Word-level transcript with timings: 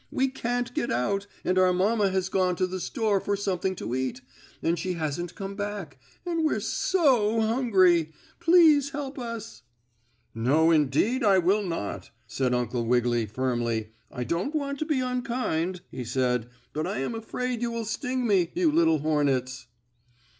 We 0.09 0.29
can't 0.29 0.73
get 0.73 0.89
out, 0.89 1.27
and 1.45 1.59
our 1.59 1.71
mamma 1.71 2.09
has 2.09 2.27
gone 2.27 2.55
to 2.55 2.65
the 2.65 2.79
store 2.79 3.21
for 3.21 3.35
something 3.35 3.75
to 3.75 3.93
eat, 3.93 4.21
and 4.63 4.79
she 4.79 4.93
hasn't 4.93 5.35
come 5.35 5.55
back; 5.55 5.99
and 6.25 6.43
we're 6.43 6.59
so 6.59 7.39
hungry. 7.39 8.11
Please 8.39 8.89
help 8.89 9.19
us!" 9.19 9.61
"No 10.33 10.71
indeed, 10.71 11.23
I 11.23 11.37
will 11.37 11.61
not!" 11.61 12.09
said 12.25 12.51
Uncle 12.51 12.83
Wiggily 12.83 13.27
firmly. 13.27 13.91
"I 14.11 14.23
don't 14.23 14.55
want 14.55 14.79
to 14.79 14.85
be 14.85 15.01
unkind," 15.01 15.81
he 15.91 16.03
said, 16.03 16.49
"but 16.73 16.87
I 16.87 16.97
am 16.97 17.13
afraid 17.13 17.61
you 17.61 17.69
will 17.69 17.85
sting 17.85 18.25
me, 18.25 18.49
you 18.55 18.71
little 18.71 18.97
hornets!" 19.01 19.67